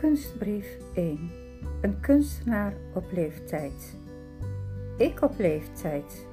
Kunstbrief 0.00 0.76
1. 0.94 1.30
Een 1.80 2.00
kunstenaar 2.00 2.74
op 2.94 3.04
leeftijd. 3.12 3.96
Ik 4.96 5.22
op 5.22 5.38
leeftijd. 5.38 6.26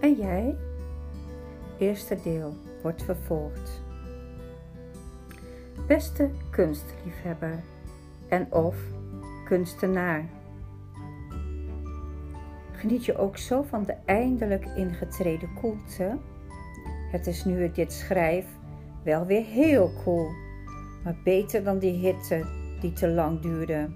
En 0.00 0.14
jij? 0.14 0.56
Eerste 1.78 2.18
deel 2.22 2.56
wordt 2.82 3.02
vervolgd. 3.02 3.82
Beste 5.86 6.30
kunstliefhebber 6.50 7.62
en 8.28 8.52
of 8.52 8.76
kunstenaar. 9.44 10.28
Geniet 12.72 13.04
je 13.04 13.16
ook 13.16 13.36
zo 13.36 13.62
van 13.62 13.84
de 13.84 13.96
eindelijk 14.04 14.64
ingetreden 14.76 15.54
koelte? 15.60 16.18
Het 17.10 17.26
is 17.26 17.44
nu 17.44 17.64
ik 17.64 17.74
dit 17.74 17.92
schrijf 17.92 18.46
wel 19.02 19.26
weer 19.26 19.44
heel 19.44 19.92
koel, 20.04 20.28
maar 21.02 21.16
beter 21.24 21.64
dan 21.64 21.78
die 21.78 21.92
hitte 21.92 22.62
die 22.84 22.92
te 22.92 23.08
lang 23.08 23.40
duurde. 23.40 23.88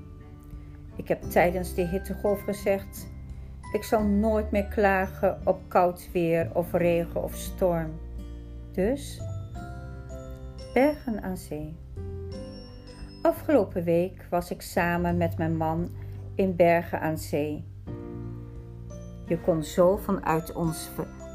Ik 0.97 1.09
heb 1.09 1.23
tijdens 1.23 1.75
die 1.75 1.87
hittegolf 1.87 2.41
gezegd: 2.41 3.09
ik 3.73 3.83
zal 3.83 4.03
nooit 4.03 4.51
meer 4.51 4.67
klagen 4.67 5.41
op 5.45 5.61
koud 5.69 6.09
weer 6.13 6.51
of 6.55 6.73
regen 6.73 7.23
of 7.23 7.35
storm. 7.35 7.91
Dus 8.73 9.21
Bergen 10.75 11.23
aan 11.23 11.37
Zee. 11.37 11.77
Afgelopen 13.23 13.85
week 13.85 14.27
was 14.31 14.51
ik 14.51 14.63
samen 14.63 15.17
met 15.17 15.39
mijn 15.39 15.57
man 15.57 15.91
in 16.35 16.57
Bergen 16.57 17.01
aan 17.01 17.19
Zee. 17.19 17.65
Je 19.27 19.41
kon 19.41 19.63
zo 19.63 19.97
vanuit, 19.97 20.53
ons, 20.53 20.91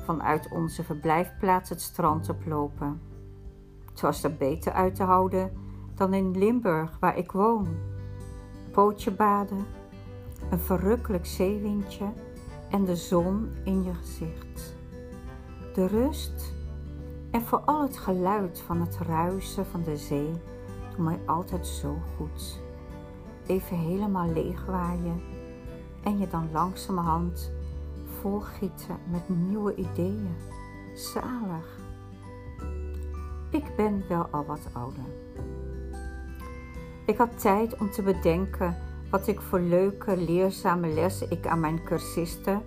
vanuit 0.06 0.52
onze 0.52 0.84
verblijfplaats 0.84 1.70
het 1.70 1.82
strand 1.82 2.30
oplopen. 2.30 3.02
Het 3.90 4.02
was 4.02 4.24
er 4.24 4.36
beter 4.36 4.72
uit 4.72 4.96
te 4.96 5.04
houden 5.04 5.63
dan 5.96 6.14
in 6.14 6.38
Limburg, 6.38 6.98
waar 7.00 7.18
ik 7.18 7.32
woon. 7.32 7.68
Pootje 8.72 9.12
baden, 9.12 9.66
een 10.50 10.60
verrukkelijk 10.60 11.26
zeewindje 11.26 12.06
en 12.70 12.86
de 12.86 12.96
zon 12.96 13.50
in 13.64 13.84
je 13.84 13.94
gezicht. 13.94 14.76
De 15.74 15.88
rust 15.88 16.54
en 17.32 17.42
vooral 17.42 17.82
het 17.82 17.98
geluid 17.98 18.60
van 18.60 18.82
het 18.82 18.98
ruisen 18.98 19.66
van 19.66 19.84
de 19.84 19.98
zee 19.98 20.32
doen 20.96 21.06
mij 21.06 21.20
altijd 21.26 21.68
zo 21.68 21.98
goed. 22.16 22.62
Even 23.46 23.78
helemaal 23.78 24.28
leegwaaien 24.28 25.22
en 26.04 26.20
je 26.20 26.28
dan 26.28 26.50
langzamerhand 26.52 27.52
volgieten 28.22 28.98
met 29.12 29.30
nieuwe 29.30 29.76
ideeën. 29.76 30.36
Zalig. 30.96 31.80
Ik 33.50 33.76
ben 33.76 34.04
wel 34.08 34.28
al 34.32 34.46
wat 34.46 34.68
ouder. 34.74 35.06
Ik 37.06 37.18
had 37.18 37.40
tijd 37.40 37.78
om 37.78 37.92
te 37.92 38.02
bedenken 38.02 38.78
wat 39.10 39.28
ik 39.28 39.42
voor 39.42 39.60
leuke, 39.60 40.18
leerzame 40.18 40.88
lessen 40.88 41.32
ik 41.32 41.48
aan 41.48 41.60
mijn 41.60 41.84
cursisten 41.84 42.62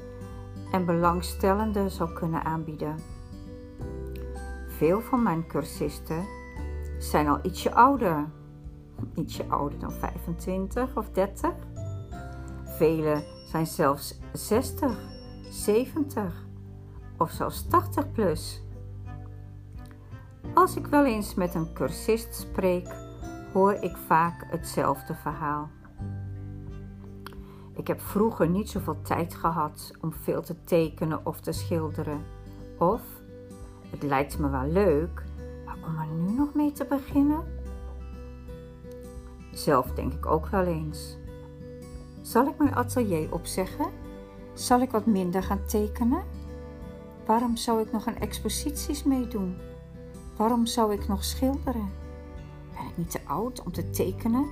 en 0.72 0.84
belangstellenden 0.84 1.90
zou 1.90 2.12
kunnen 2.12 2.44
aanbieden. 2.44 2.96
Veel 4.66 5.00
van 5.00 5.22
mijn 5.22 5.46
cursisten 5.46 6.24
zijn 6.98 7.28
al 7.28 7.38
ietsje 7.42 7.74
ouder, 7.74 8.28
ietsje 9.14 9.44
ouder 9.48 9.78
dan 9.78 9.92
25 9.92 10.96
of 10.96 11.10
30. 11.10 11.50
Velen 12.64 13.24
zijn 13.46 13.66
zelfs 13.66 14.20
60, 14.32 14.98
70 15.50 16.46
of 17.18 17.30
zelfs 17.30 17.66
80 17.68 18.12
plus. 18.12 18.62
Als 20.54 20.76
ik 20.76 20.86
wel 20.86 21.04
eens 21.04 21.34
met 21.34 21.54
een 21.54 21.72
cursist 21.72 22.34
spreek, 22.34 23.05
hoor 23.56 23.72
ik 23.72 23.96
vaak 23.96 24.44
hetzelfde 24.50 25.14
verhaal. 25.14 25.70
Ik 27.74 27.86
heb 27.86 28.00
vroeger 28.00 28.48
niet 28.48 28.70
zoveel 28.70 29.02
tijd 29.02 29.34
gehad 29.34 29.92
om 30.00 30.12
veel 30.12 30.42
te 30.42 30.64
tekenen 30.64 31.26
of 31.26 31.40
te 31.40 31.52
schilderen. 31.52 32.24
Of 32.78 33.00
het 33.90 34.02
lijkt 34.02 34.38
me 34.38 34.48
wel 34.48 34.66
leuk, 34.66 35.22
maar 35.64 35.76
om 35.86 35.98
er 35.98 36.06
nu 36.06 36.36
nog 36.36 36.54
mee 36.54 36.72
te 36.72 36.84
beginnen? 36.84 37.44
Zelf 39.52 39.92
denk 39.92 40.12
ik 40.12 40.26
ook 40.26 40.46
wel 40.46 40.64
eens. 40.64 41.16
Zal 42.20 42.46
ik 42.46 42.58
mijn 42.58 42.74
atelier 42.74 43.32
opzeggen? 43.32 43.86
Zal 44.54 44.80
ik 44.80 44.90
wat 44.90 45.06
minder 45.06 45.42
gaan 45.42 45.64
tekenen? 45.64 46.24
Waarom 47.26 47.56
zou 47.56 47.80
ik 47.80 47.92
nog 47.92 48.06
aan 48.06 48.16
exposities 48.16 49.04
meedoen? 49.04 49.56
Waarom 50.36 50.66
zou 50.66 50.92
ik 50.92 51.08
nog 51.08 51.24
schilderen? 51.24 52.05
Niet 52.96 53.10
te 53.10 53.20
oud 53.26 53.62
om 53.62 53.72
te 53.72 53.90
tekenen? 53.90 54.46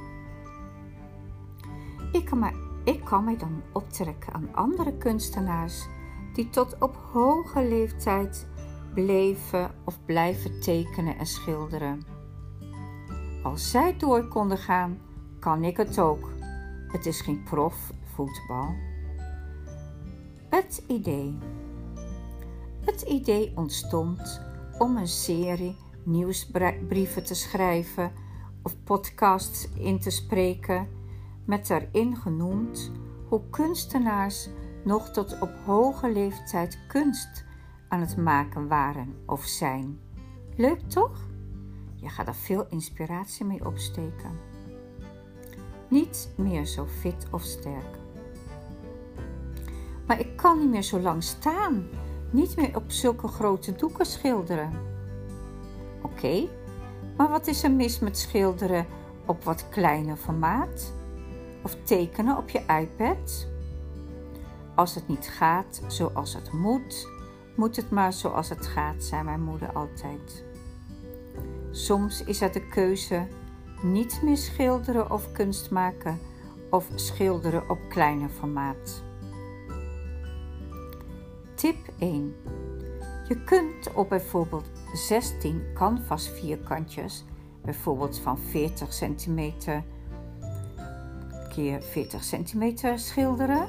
Ik 2.13 2.25
kan, 2.25 2.39
mij, 2.39 2.55
ik 2.85 3.05
kan 3.05 3.25
mij 3.25 3.37
dan 3.37 3.63
optrekken 3.73 4.33
aan 4.33 4.55
andere 4.55 4.97
kunstenaars 4.97 5.87
die 6.33 6.51
tot 6.51 6.77
op 6.79 6.97
hoge 7.13 7.69
leeftijd 7.69 8.47
bleven 8.95 9.71
of 9.85 10.05
blijven 10.05 10.61
tekenen 10.61 11.19
en 11.19 11.27
schilderen. 11.27 12.03
Als 13.43 13.71
zij 13.71 13.97
door 13.97 14.29
konden 14.29 14.59
gaan, 14.59 14.99
kan 15.39 15.65
ik 15.65 15.77
het 15.77 15.99
ook. 15.99 16.31
Het 16.89 17.07
is 17.07 17.21
geen 17.21 17.43
profvoetbal. 17.43 18.75
Het 20.49 20.83
idee. 20.89 21.39
Het 22.85 23.03
idee 23.03 23.53
ontstond 23.55 24.41
om 24.79 24.97
een 24.97 25.09
serie 25.09 25.77
nieuwsbrieven 26.03 27.25
te 27.25 27.35
schrijven 27.35 28.13
of 28.65 28.77
podcasts 28.85 29.69
in 29.75 29.99
te 29.99 30.11
spreken, 30.11 30.89
met 31.45 31.67
daarin 31.67 32.17
genoemd 32.17 32.91
hoe 33.29 33.43
kunstenaars 33.51 34.49
nog 34.85 35.11
tot 35.11 35.41
op 35.41 35.51
hoge 35.65 36.13
leeftijd 36.13 36.79
kunst 36.89 37.45
aan 37.89 38.01
het 38.01 38.17
maken 38.17 38.69
waren 38.69 39.15
of 39.27 39.45
zijn. 39.45 40.01
Leuk 40.57 40.81
toch? 40.81 41.29
Je 41.95 42.09
gaat 42.09 42.27
er 42.27 42.35
veel 42.35 42.67
inspiratie 42.69 43.45
mee 43.45 43.67
opsteken. 43.67 44.31
Niet 45.89 46.33
meer 46.37 46.67
zo 46.67 46.87
fit 46.87 47.27
of 47.31 47.43
sterk. 47.43 47.99
Maar 50.07 50.21
ik 50.21 50.37
kan 50.37 50.59
niet 50.59 50.71
meer 50.71 50.83
zo 50.83 51.01
lang 51.01 51.23
staan, 51.23 51.89
niet 52.31 52.57
meer 52.57 52.77
op 52.77 52.91
zulke 52.91 53.29
grote 53.29 53.73
doeken 53.73 54.07
schilderen. 54.07 54.73
Oké, 56.03 56.49
maar 57.17 57.29
wat 57.29 57.47
is 57.47 57.63
er 57.63 57.71
mis 57.71 57.99
met 57.99 58.19
schilderen 58.19 58.87
op 59.27 59.45
wat 59.45 59.69
kleiner 59.69 60.17
formaat? 60.17 60.93
Of 61.63 61.77
tekenen 61.83 62.37
op 62.37 62.51
je 62.51 62.59
iPad? 62.59 63.47
Als 64.75 64.95
het 64.95 65.09
niet 65.09 65.29
gaat 65.29 65.83
zoals 65.87 66.35
het 66.35 66.53
moet, 66.53 67.09
moet 67.57 67.77
het 67.77 67.91
maar 67.91 68.13
zoals 68.13 68.49
het 68.49 68.67
gaat, 68.67 69.05
zei 69.05 69.23
mijn 69.23 69.43
moeder 69.43 69.73
altijd. 69.73 70.45
Soms 71.71 72.25
is 72.25 72.41
er 72.41 72.53
de 72.53 72.69
keuze 72.69 73.27
niet 73.83 74.21
meer 74.23 74.37
schilderen 74.37 75.11
of 75.11 75.33
kunst 75.33 75.71
maken 75.71 76.19
of 76.71 76.87
schilderen 76.95 77.71
op 77.71 77.79
kleiner 77.89 78.29
formaat. 78.29 79.03
Tip 81.55 81.77
1. 81.99 82.37
Je 83.29 83.45
kunt 83.45 83.93
op 83.93 84.09
bijvoorbeeld 84.09 84.71
16 84.97 85.63
canvas 85.75 86.29
vierkantjes, 86.29 87.25
bijvoorbeeld 87.63 88.19
van 88.19 88.39
40 88.39 88.93
centimeter 88.93 89.85
keer 91.55 91.83
40 91.83 92.25
centimeter 92.25 92.99
schilderen. 92.99 93.69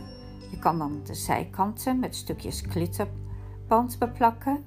Je 0.52 0.60
kan 0.60 0.78
dan 0.78 1.02
de 1.04 1.14
zijkanten 1.14 2.00
met 2.00 2.16
stukjes 2.16 2.62
klitterband 2.62 4.00
beplakken 4.00 4.64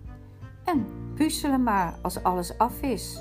en 0.64 0.86
puzzelen 1.14 1.62
maar 1.62 1.98
als 2.02 2.22
alles 2.22 2.58
af 2.58 2.82
is. 2.82 3.20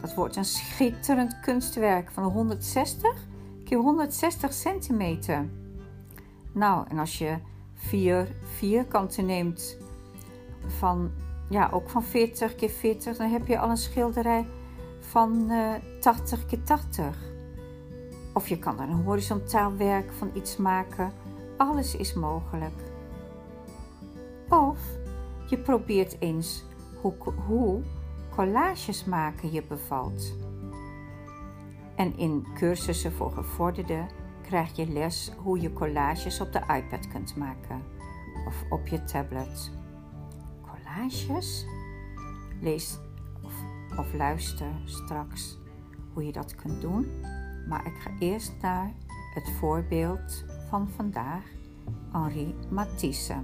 Dat 0.00 0.14
wordt 0.14 0.36
een 0.36 0.44
schitterend 0.44 1.40
kunstwerk 1.40 2.10
van 2.10 2.24
160 2.24 3.26
keer 3.64 3.78
160 3.78 4.52
centimeter. 4.52 5.48
Nou, 6.52 6.86
en 6.88 6.98
als 6.98 7.18
je 7.18 7.38
vier 7.74 8.28
vierkanten 8.56 9.26
neemt 9.26 9.76
van 10.66 11.10
ja, 11.48 11.68
ook 11.72 11.90
van 11.90 12.02
40 12.02 12.54
keer 12.54 12.70
40, 12.70 13.16
dan 13.16 13.30
heb 13.30 13.46
je 13.46 13.58
al 13.58 13.70
een 13.70 13.76
schilderij 13.76 14.46
van 15.00 15.46
uh, 15.50 15.74
eh, 15.74 15.82
80 16.00 16.46
keer 16.46 16.62
80. 16.62 17.16
Of 18.34 18.48
je 18.48 18.58
kan 18.58 18.80
er 18.80 18.88
een 18.88 19.02
horizontaal 19.02 19.76
werk 19.76 20.12
van 20.12 20.30
iets 20.34 20.56
maken. 20.56 21.12
Alles 21.56 21.96
is 21.96 22.14
mogelijk. 22.14 22.82
Of 24.48 24.78
je 25.46 25.58
probeert 25.58 26.16
eens 26.20 26.64
hoe, 27.00 27.14
hoe 27.46 27.82
collages 28.30 29.04
maken 29.04 29.52
je 29.52 29.62
bevalt. 29.68 30.34
En 31.96 32.16
in 32.16 32.46
cursussen 32.54 33.12
voor 33.12 33.30
gevorderden 33.30 34.08
krijg 34.42 34.76
je 34.76 34.86
les 34.88 35.32
hoe 35.36 35.60
je 35.60 35.72
collages 35.72 36.40
op 36.40 36.52
de 36.52 36.60
iPad 36.60 37.08
kunt 37.08 37.36
maken 37.36 37.82
of 38.46 38.64
op 38.70 38.86
je 38.86 39.04
tablet. 39.04 39.77
Lees 42.60 42.98
of, 43.42 43.52
of 43.98 44.14
luister 44.14 44.72
straks 44.84 45.58
hoe 46.12 46.24
je 46.24 46.32
dat 46.32 46.54
kunt 46.54 46.80
doen. 46.80 47.06
Maar 47.68 47.86
ik 47.86 47.94
ga 47.98 48.10
eerst 48.18 48.52
naar 48.60 48.92
het 49.34 49.50
voorbeeld 49.58 50.44
van 50.68 50.88
vandaag, 50.88 51.44
Henri 52.12 52.54
Matisse. 52.70 53.34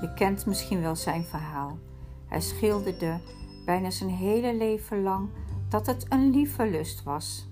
Je 0.00 0.12
kent 0.14 0.46
misschien 0.46 0.80
wel 0.80 0.96
zijn 0.96 1.24
verhaal. 1.24 1.78
Hij 2.26 2.40
schilderde 2.40 3.20
bijna 3.64 3.90
zijn 3.90 4.10
hele 4.10 4.56
leven 4.56 5.02
lang 5.02 5.28
dat 5.68 5.86
het 5.86 6.06
een 6.08 6.30
lieve 6.30 6.70
lust 6.70 7.02
was. 7.02 7.48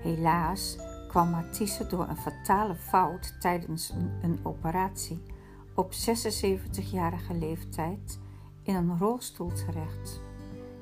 Helaas 0.00 0.78
kwam 1.08 1.30
Matisse 1.30 1.86
door 1.86 2.08
een 2.08 2.16
fatale 2.16 2.74
fout 2.74 3.40
tijdens 3.40 3.90
een, 3.90 4.10
een 4.22 4.38
operatie 4.42 5.22
op 5.74 5.92
76-jarige 5.92 7.34
leeftijd 7.34 8.18
in 8.62 8.74
een 8.74 8.98
rolstoel 8.98 9.52
terecht. 9.52 10.20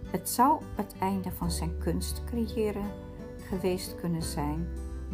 Het 0.04 0.28
zou 0.28 0.62
het 0.75 0.94
einde 0.98 1.31
van 1.32 1.50
zijn 1.50 1.78
kunst 1.78 2.25
creëren 2.25 2.90
geweest 3.48 3.94
kunnen 4.00 4.22
zijn, 4.22 4.69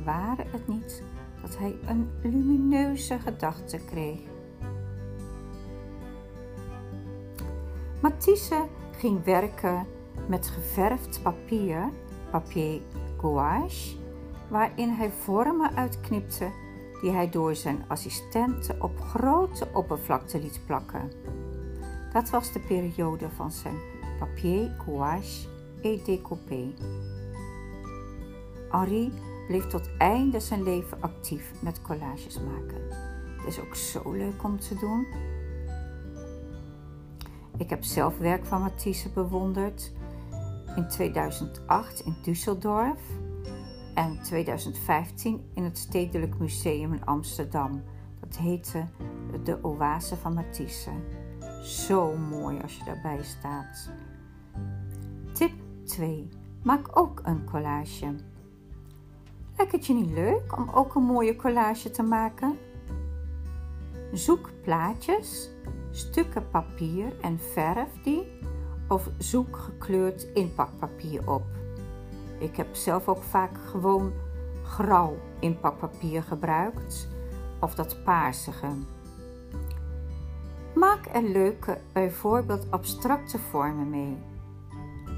ware 0.04 0.44
het 0.46 0.68
niet 0.68 1.02
dat 1.42 1.58
hij 1.58 1.74
een 1.86 2.10
lumineuze 2.22 3.18
gedachte 3.18 3.78
kreeg. 3.78 4.20
Matisse 8.00 8.66
ging 8.96 9.24
werken 9.24 9.86
met 10.28 10.46
geverfd 10.46 11.22
papier, 11.22 11.88
papier 12.30 12.80
gouache, 13.16 13.96
waarin 14.48 14.88
hij 14.88 15.10
vormen 15.10 15.76
uitknipte 15.76 16.50
die 17.00 17.10
hij 17.10 17.30
door 17.30 17.54
zijn 17.54 17.84
assistenten 17.88 18.82
op 18.82 19.00
grote 19.00 19.68
oppervlakte 19.72 20.40
liet 20.40 20.60
plakken. 20.66 21.10
Dat 22.12 22.30
was 22.30 22.52
de 22.52 22.60
periode 22.60 23.30
van 23.30 23.50
zijn 23.50 23.76
papier 24.18 24.74
gouache 24.84 25.48
et 25.82 26.04
découpé. 26.04 26.74
Henri 28.70 29.12
bleef 29.46 29.66
tot 29.66 29.90
einde 29.98 30.40
zijn 30.40 30.62
leven 30.62 31.02
actief 31.02 31.52
met 31.60 31.82
collages 31.82 32.40
maken. 32.40 32.80
Het 33.36 33.46
is 33.46 33.60
ook 33.60 33.74
zo 33.74 34.12
leuk 34.12 34.44
om 34.44 34.60
te 34.60 34.74
doen. 34.74 35.06
Ik 37.58 37.70
heb 37.70 37.84
zelf 37.84 38.18
werk 38.18 38.44
van 38.44 38.60
Matisse 38.60 39.08
bewonderd 39.08 39.92
in 40.76 40.88
2008 40.88 42.00
in 42.00 42.16
Düsseldorf 42.22 43.25
en 43.96 44.22
2015 44.22 45.50
in 45.54 45.64
het 45.64 45.78
Stedelijk 45.78 46.38
Museum 46.38 46.92
in 46.92 47.04
Amsterdam. 47.04 47.82
Dat 48.20 48.36
heette 48.36 48.86
de 49.42 49.58
Oase 49.62 50.16
van 50.16 50.34
Matisse. 50.34 50.90
Zo 51.62 52.16
mooi 52.16 52.60
als 52.62 52.76
je 52.76 52.84
daarbij 52.84 53.22
staat. 53.22 53.90
Tip 55.32 55.52
2. 55.84 56.28
Maak 56.62 56.98
ook 56.98 57.20
een 57.24 57.44
collage. 57.44 58.14
Lijkt 59.56 59.72
het 59.72 59.86
je 59.86 59.94
niet 59.94 60.10
leuk 60.10 60.58
om 60.58 60.68
ook 60.70 60.94
een 60.94 61.02
mooie 61.02 61.36
collage 61.36 61.90
te 61.90 62.02
maken? 62.02 62.58
Zoek 64.12 64.50
plaatjes, 64.62 65.50
stukken 65.90 66.48
papier 66.50 67.20
en 67.20 67.38
verf 67.38 68.02
die 68.02 68.26
of 68.88 69.10
zoek 69.18 69.56
gekleurd 69.56 70.26
inpakpapier 70.34 71.30
op. 71.30 71.44
Ik 72.38 72.56
heb 72.56 72.74
zelf 72.74 73.08
ook 73.08 73.22
vaak 73.22 73.50
gewoon 73.70 74.12
grauw 74.64 75.16
inpakpapier 75.40 76.22
gebruikt 76.22 77.08
of 77.60 77.74
dat 77.74 78.02
paarsige. 78.04 78.68
Maak 80.74 81.06
er 81.12 81.22
leuke, 81.22 81.78
bijvoorbeeld 81.92 82.70
abstracte 82.70 83.38
vormen 83.38 83.90
mee. 83.90 84.16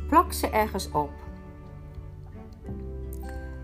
Plak 0.08 0.32
ze 0.32 0.48
ergens 0.48 0.90
op. 0.90 1.10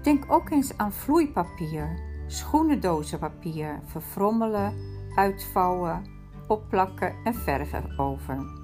Denk 0.03 0.25
ook 0.29 0.51
eens 0.51 0.79
aan 0.79 0.93
vloeipapier, 0.93 2.01
schoenendozenpapier, 2.27 3.81
verfrommelen, 3.85 4.75
uitvouwen, 5.15 6.05
opplakken 6.47 7.15
en 7.25 7.35
verven 7.35 7.91
erover. 7.91 8.63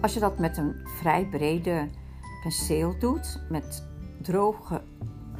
Als 0.00 0.14
je 0.14 0.20
dat 0.20 0.38
met 0.38 0.56
een 0.56 0.80
vrij 0.84 1.26
brede 1.26 1.88
penseel 2.44 2.98
doet, 2.98 3.40
met 3.48 3.88
droge, 4.20 4.82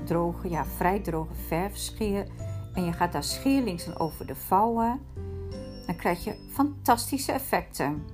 droge 0.05 0.49
ja, 0.49 0.65
vrij 0.65 1.01
droge 1.01 1.35
verfscheer 1.35 2.27
en 2.73 2.85
je 2.85 2.93
gaat 2.93 3.13
daar 3.13 3.25
scheerlings 3.25 3.87
en 3.87 3.99
over 3.99 4.27
de 4.27 4.35
vouwen, 4.35 5.01
dan 5.87 5.97
krijg 5.97 6.25
je 6.25 6.49
fantastische 6.53 7.33
effecten. 7.33 8.05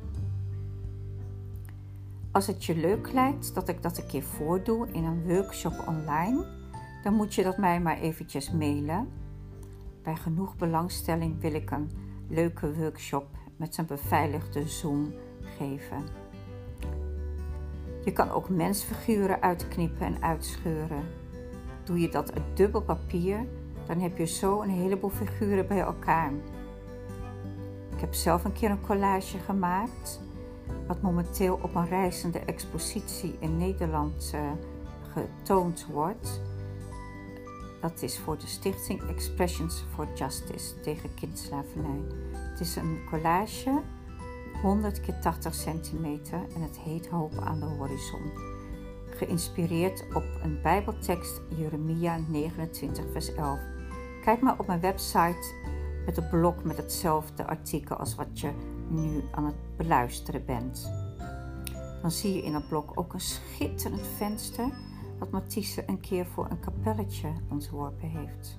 Als 2.32 2.46
het 2.46 2.64
je 2.64 2.76
leuk 2.76 3.12
lijkt 3.12 3.54
dat 3.54 3.68
ik 3.68 3.82
dat 3.82 3.98
een 3.98 4.06
keer 4.06 4.22
voordoe 4.22 4.88
in 4.92 5.04
een 5.04 5.26
workshop 5.26 5.84
online, 5.86 6.46
dan 7.02 7.14
moet 7.14 7.34
je 7.34 7.42
dat 7.42 7.56
mij 7.56 7.80
maar 7.80 7.98
eventjes 7.98 8.50
mailen. 8.52 9.08
Bij 10.02 10.16
genoeg 10.16 10.56
belangstelling 10.56 11.40
wil 11.40 11.54
ik 11.54 11.70
een 11.70 11.90
leuke 12.28 12.74
workshop 12.74 13.26
met 13.56 13.74
zijn 13.74 13.86
beveiligde 13.86 14.68
Zoom 14.68 15.12
geven. 15.58 16.29
Je 18.04 18.12
kan 18.12 18.30
ook 18.30 18.48
mensfiguren 18.48 19.42
uitknippen 19.42 20.06
en 20.06 20.22
uitscheuren. 20.22 21.04
Doe 21.84 22.00
je 22.00 22.08
dat 22.08 22.32
uit 22.32 22.56
dubbel 22.56 22.82
papier, 22.82 23.46
dan 23.86 24.00
heb 24.00 24.18
je 24.18 24.26
zo 24.26 24.62
een 24.62 24.70
heleboel 24.70 25.10
figuren 25.10 25.66
bij 25.66 25.80
elkaar. 25.80 26.32
Ik 27.92 28.00
heb 28.00 28.14
zelf 28.14 28.44
een 28.44 28.52
keer 28.52 28.70
een 28.70 28.80
collage 28.80 29.38
gemaakt, 29.38 30.20
wat 30.86 31.02
momenteel 31.02 31.58
op 31.62 31.74
een 31.74 31.88
reizende 31.88 32.38
expositie 32.38 33.36
in 33.38 33.56
Nederland 33.56 34.32
uh, 34.34 34.40
getoond 35.12 35.86
wordt. 35.92 36.40
Dat 37.80 38.02
is 38.02 38.18
voor 38.18 38.38
de 38.38 38.46
stichting 38.46 39.08
Expressions 39.08 39.84
for 39.94 40.08
Justice 40.14 40.80
tegen 40.80 41.14
kindslavernij. 41.14 42.00
Het 42.32 42.60
is 42.60 42.76
een 42.76 42.98
collage, 43.10 43.80
100 44.62 45.00
keer 45.00 45.18
80 45.18 45.54
centimeter 45.54 46.38
en 46.54 46.62
het 46.62 46.78
heet 46.78 47.08
Hoop 47.08 47.32
aan 47.44 47.60
de 47.60 47.66
horizon. 47.66 48.32
Geïnspireerd 49.10 50.04
op 50.14 50.24
een 50.42 50.62
bijbeltekst 50.62 51.40
Jeremia 51.56 52.18
29 52.28 53.04
vers 53.12 53.34
11. 53.34 53.58
Kijk 54.24 54.40
maar 54.40 54.58
op 54.58 54.66
mijn 54.66 54.80
website 54.80 55.54
met 56.06 56.16
een 56.16 56.28
blog 56.28 56.64
met 56.64 56.76
hetzelfde 56.76 57.46
artikel 57.46 57.96
als 57.96 58.14
wat 58.14 58.40
je 58.40 58.50
nu 58.88 59.24
aan 59.30 59.44
het 59.44 59.76
beluisteren 59.76 60.44
bent. 60.44 60.90
Dan 62.02 62.10
zie 62.10 62.34
je 62.34 62.42
in 62.42 62.52
dat 62.52 62.68
blok 62.68 62.90
ook 62.94 63.12
een 63.12 63.20
schitterend 63.20 64.06
venster 64.16 64.68
wat 65.18 65.30
Matisse 65.30 65.82
een 65.86 66.00
keer 66.00 66.26
voor 66.26 66.46
een 66.50 66.60
kapelletje 66.60 67.28
ontworpen 67.48 68.08
heeft. 68.08 68.58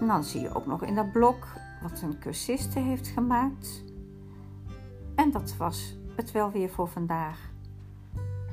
En 0.00 0.06
dan 0.06 0.24
zie 0.24 0.40
je 0.40 0.54
ook 0.54 0.66
nog 0.66 0.82
in 0.82 0.94
dat 0.94 1.12
blok 1.12 1.46
wat 1.82 2.00
een 2.02 2.18
cursiste 2.18 2.78
heeft 2.78 3.06
gemaakt. 3.06 3.84
En 5.14 5.30
dat 5.30 5.56
was 5.56 5.96
het 6.16 6.30
wel 6.30 6.50
weer 6.50 6.70
voor 6.70 6.88
vandaag. 6.88 7.50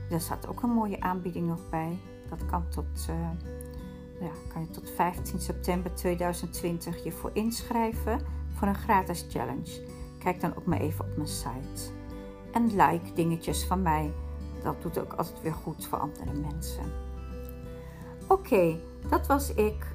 Er 0.10 0.22
staat 0.22 0.48
ook 0.48 0.62
een 0.62 0.70
mooie 0.70 1.02
aanbieding 1.02 1.48
nog 1.48 1.70
bij. 1.70 1.98
Dat 2.30 2.46
kan 2.46 2.70
tot, 2.70 3.08
uh, 3.10 3.30
ja, 4.20 4.32
kan 4.54 4.62
je 4.62 4.70
tot 4.70 4.90
15 4.90 5.40
september 5.40 5.94
2020 5.96 7.04
je 7.04 7.12
voor 7.12 7.32
inschrijven 7.34 8.22
voor 8.54 8.68
een 8.68 8.76
gratis 8.76 9.26
challenge. 9.30 9.82
Kijk 10.20 10.42
dan 10.42 10.56
ook 10.56 10.66
maar 10.66 10.80
even 10.80 11.06
op 11.06 11.16
mijn 11.16 11.28
site. 11.28 11.92
En 12.52 12.76
like 12.76 13.14
dingetjes 13.14 13.66
van 13.66 13.82
mij. 13.82 14.12
Dat 14.64 14.82
doet 14.82 15.00
ook 15.00 15.14
altijd 15.14 15.42
weer 15.42 15.54
goed 15.54 15.86
voor 15.86 15.98
andere 15.98 16.34
mensen. 16.34 16.84
Oké, 18.28 18.80
dat 19.10 19.28
was 19.28 19.54
ik, 19.54 19.86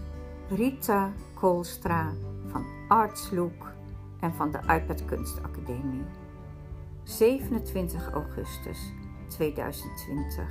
Rita 0.49 1.13
Koolstra 1.35 2.13
van 2.55 2.67
Artslook 2.89 3.73
en 4.21 4.35
van 4.35 4.51
de 4.51 4.59
iPad 4.59 5.05
Kunstacademie. 5.05 6.05
27 7.03 8.11
augustus 8.13 8.93
2020. 9.29 10.47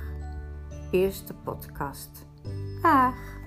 Eerste 0.90 1.34
podcast. 1.34 2.26
Dag! 2.82 3.43